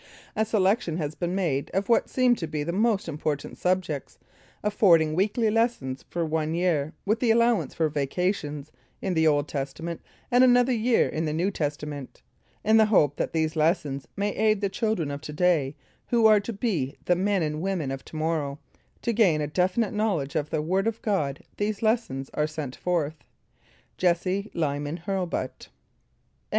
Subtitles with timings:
[0.35, 4.17] A selection has been made of what seem to be the most important subjects,
[4.63, 10.01] affording weekly lessons for one year, with allowance for vacations, in the Old Testament,
[10.31, 12.23] and another year in the New Testament.
[12.63, 15.75] In the hope that these lessons may aid the children of to day,
[16.07, 18.57] who are to be the men and women of to morrow,
[19.03, 23.17] to gain a definite knowledge of the Word of God these lessons are sent forth.
[23.99, 25.69] JESSE LYMAN HURLBUT.